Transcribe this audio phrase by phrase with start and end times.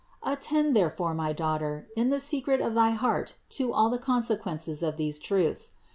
[0.21, 0.33] 143.
[0.59, 4.97] Attend, therefore, my daughter, in the secret of thy heart to all the consequences of
[4.97, 5.73] these truths.